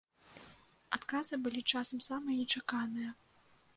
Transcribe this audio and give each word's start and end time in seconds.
Адказы 0.97 1.39
былі 1.43 1.61
часам 1.75 1.99
самыя 2.09 2.35
нечаканыя. 2.41 3.09